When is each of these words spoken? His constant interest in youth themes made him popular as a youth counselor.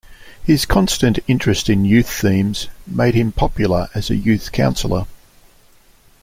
His 0.43 0.65
constant 0.65 1.19
interest 1.27 1.69
in 1.69 1.85
youth 1.85 2.09
themes 2.09 2.69
made 2.87 3.13
him 3.13 3.31
popular 3.31 3.87
as 3.93 4.09
a 4.09 4.15
youth 4.15 4.51
counselor. 4.51 5.05